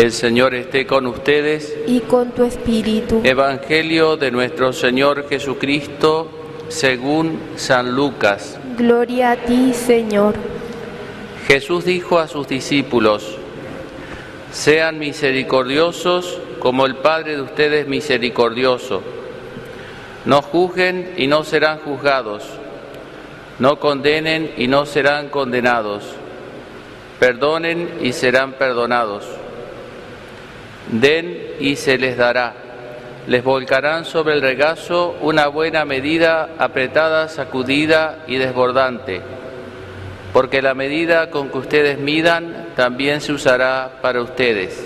[0.00, 1.76] El Señor esté con ustedes.
[1.86, 3.20] y con tu espíritu.
[3.22, 6.30] Evangelio de nuestro Señor Jesucristo
[6.68, 8.58] según San Lucas.
[8.78, 10.36] Gloria a ti, Señor.
[11.46, 13.36] Jesús dijo a sus discípulos,
[14.50, 19.02] sean misericordiosos como el Padre de ustedes misericordioso.
[20.24, 22.44] No juzguen y no serán juzgados.
[23.58, 26.04] No condenen y no serán condenados.
[27.18, 29.39] Perdonen y serán perdonados.
[30.92, 32.54] Den y se les dará.
[33.26, 39.20] Les volcarán sobre el regazo una buena medida apretada, sacudida y desbordante.
[40.32, 44.84] Porque la medida con que ustedes midan también se usará para ustedes.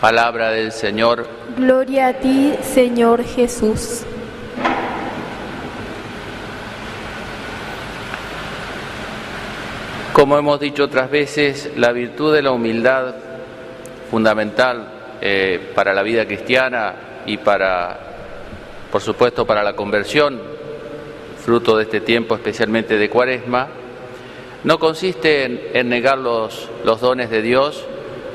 [0.00, 1.26] Palabra del Señor.
[1.56, 4.04] Gloria a ti, Señor Jesús.
[10.12, 13.16] Como hemos dicho otras veces, la virtud de la humildad,
[14.10, 14.88] fundamental
[15.20, 16.94] eh, para la vida cristiana
[17.26, 17.98] y para,
[18.90, 20.40] por supuesto, para la conversión,
[21.44, 23.68] fruto de este tiempo, especialmente de Cuaresma,
[24.64, 27.84] no consiste en, en negar los, los dones de Dios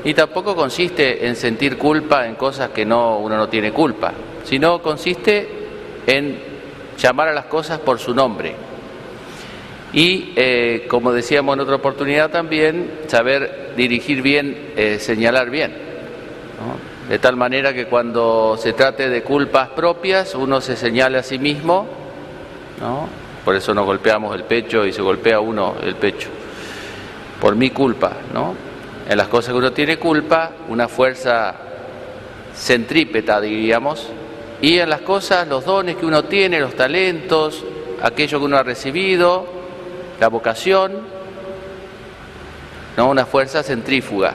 [0.04, 4.12] y tampoco consiste en sentir culpa en cosas que no, uno no tiene culpa,
[4.44, 5.48] sino consiste
[6.06, 6.38] en
[6.98, 8.54] llamar a las cosas por su nombre.
[9.92, 15.72] Y, eh, como decíamos en otra oportunidad también, saber dirigir bien, eh, señalar bien.
[17.08, 21.38] De tal manera que cuando se trate de culpas propias, uno se señale a sí
[21.38, 21.86] mismo,
[22.80, 23.08] ¿no?
[23.44, 26.28] por eso nos golpeamos el pecho y se golpea uno el pecho,
[27.40, 28.12] por mi culpa.
[28.32, 28.54] ¿no?
[29.08, 31.54] En las cosas que uno tiene culpa, una fuerza
[32.54, 34.08] centrípeta, diríamos,
[34.62, 37.64] y en las cosas, los dones que uno tiene, los talentos,
[38.00, 39.61] aquello que uno ha recibido,
[40.22, 40.92] la vocación,
[42.96, 44.34] no una fuerza centrífuga,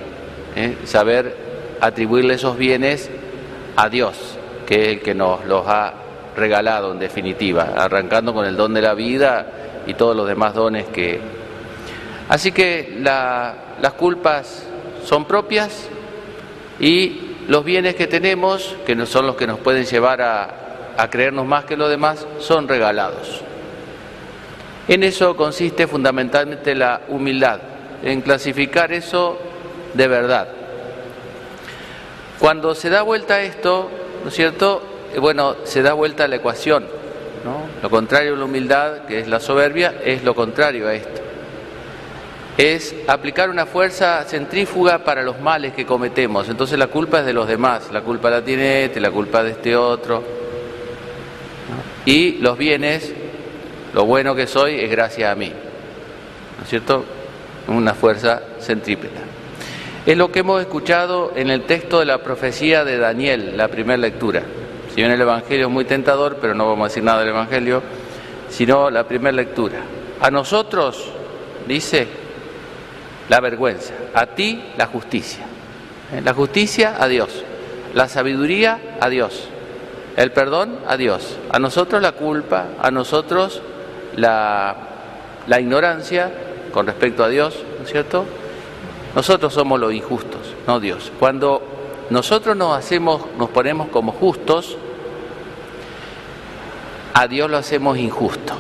[0.54, 0.80] ¿eh?
[0.84, 1.34] saber
[1.80, 3.10] atribuirle esos bienes
[3.78, 5.94] a Dios, que es el que nos los ha
[6.36, 9.48] regalado en definitiva, arrancando con el don de la vida
[9.88, 11.22] y todos los demás dones que...
[12.28, 14.64] Así que la, las culpas
[15.06, 15.88] son propias
[16.82, 20.50] y los bienes que tenemos, que no son los que nos pueden llevar a,
[20.98, 23.47] a creernos más que los demás, son regalados.
[24.88, 27.60] En eso consiste fundamentalmente la humildad,
[28.04, 29.38] en clasificar eso
[29.94, 30.48] de verdad.
[32.40, 33.90] Cuando se da vuelta a esto,
[34.24, 34.82] ¿no es cierto?
[35.14, 36.86] Eh, Bueno, se da vuelta a la ecuación.
[37.82, 41.22] Lo contrario de la humildad, que es la soberbia, es lo contrario a esto.
[42.58, 46.50] Es aplicar una fuerza centrífuga para los males que cometemos.
[46.50, 49.52] Entonces la culpa es de los demás, la culpa la tiene este, la culpa de
[49.52, 50.24] este otro.
[52.06, 53.14] Y los bienes
[53.94, 55.50] lo bueno que soy es gracias a mí.
[55.50, 57.06] ¿No es cierto?
[57.68, 59.22] Una fuerza centrípeta.
[60.06, 63.98] Es lo que hemos escuchado en el texto de la profecía de Daniel, la primera
[63.98, 64.42] lectura.
[64.90, 67.84] Si bien el Evangelio es muy tentador, pero no vamos a decir nada del Evangelio,
[68.50, 69.80] sino la primera lectura.
[70.22, 71.10] A nosotros,
[71.68, 72.08] dice,
[73.30, 75.46] la vergüenza, a ti la justicia.
[76.14, 76.22] ¿Eh?
[76.24, 77.44] La justicia a Dios,
[77.94, 79.50] la sabiduría a Dios,
[80.16, 83.62] el perdón a Dios, a nosotros la culpa, a nosotros
[84.18, 84.76] la,
[85.48, 86.32] la ignorancia
[86.74, 88.26] con respecto a Dios, ¿no es cierto?
[89.16, 91.12] Nosotros somos los injustos, no Dios.
[91.20, 91.62] Cuando
[92.10, 94.78] nosotros nos hacemos, nos ponemos como justos,
[97.14, 98.54] a Dios lo hacemos injusto.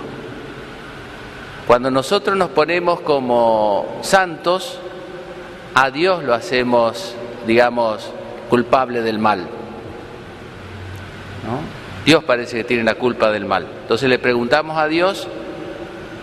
[1.68, 4.80] Cuando nosotros nos ponemos como santos,
[5.76, 7.14] a Dios lo hacemos,
[7.46, 8.10] digamos,
[8.50, 9.42] culpable del mal.
[11.46, 11.60] ¿no?
[12.06, 13.68] Dios parece que tiene la culpa del mal.
[13.82, 15.28] Entonces le preguntamos a Dios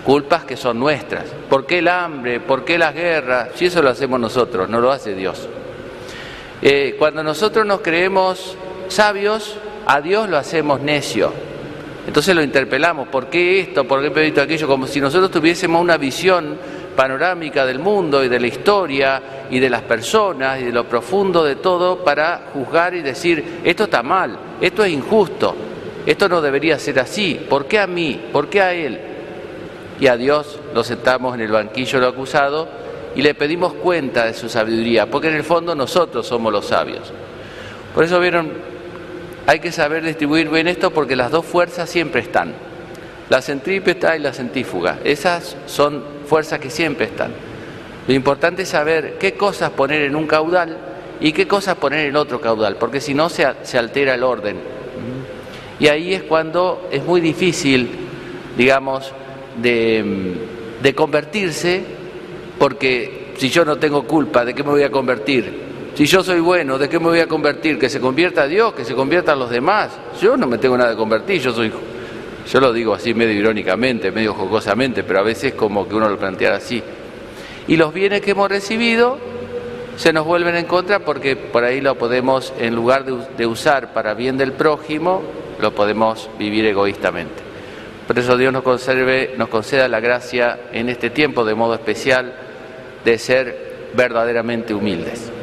[0.05, 1.25] culpas que son nuestras.
[1.49, 2.41] ¿Por qué el hambre?
[2.41, 3.49] ¿Por qué las guerras?
[3.55, 5.49] Si eso lo hacemos nosotros, no lo hace Dios.
[6.63, 8.57] Eh, cuando nosotros nos creemos
[8.89, 9.57] sabios,
[9.87, 11.33] a Dios lo hacemos necio.
[12.07, 13.85] Entonces lo interpelamos, ¿por qué esto?
[13.85, 14.67] ¿Por qué esto aquello?
[14.67, 16.59] Como si nosotros tuviésemos una visión
[16.95, 21.43] panorámica del mundo y de la historia y de las personas y de lo profundo
[21.43, 25.57] de todo para juzgar y decir, esto está mal, esto es injusto,
[26.07, 28.21] esto no debería ser así, ¿por qué a mí?
[28.31, 29.14] ¿Por qué a él?
[30.01, 32.69] Y a Dios lo sentamos en el banquillo del acusado
[33.15, 37.13] y le pedimos cuenta de su sabiduría, porque en el fondo nosotros somos los sabios.
[37.95, 38.51] Por eso vieron,
[39.47, 42.53] hay que saber distribuir bien esto porque las dos fuerzas siempre están.
[43.31, 44.99] La centrípeta y la centrífuga.
[45.05, 47.33] Esas son fuerzas que siempre están.
[48.07, 50.77] Lo importante es saber qué cosas poner en un caudal
[51.21, 54.59] y qué cosas poner en otro caudal, porque si no se, se altera el orden.
[55.79, 57.91] Y ahí es cuando es muy difícil,
[58.57, 59.13] digamos,
[59.61, 61.83] de, convertirse,
[62.59, 65.65] porque Si yo no tengo culpa, ¿de qué me voy a convertir?
[65.95, 67.79] Si yo soy bueno, ¿de qué me voy a convertir?
[67.79, 69.91] Que se convierta Dios, que se conviertan los demás.
[70.23, 71.73] Yo no me tengo nada de convertir, yo soy
[72.51, 76.19] yo lo digo así medio irónicamente, medio jocosamente, pero a veces como que uno lo
[76.19, 76.83] plantea así.
[77.67, 79.19] Y los bienes que hemos recibido
[79.97, 84.15] se nos vuelven en contra porque por ahí lo podemos, en lugar de, usar para
[84.15, 85.23] bien del prójimo,
[85.61, 87.44] lo podemos vivir egoístamente.
[88.07, 92.35] Por eso Dios nos, conserve, nos conceda la gracia en este tiempo de modo especial
[93.05, 95.34] de ser verdaderamente humildes.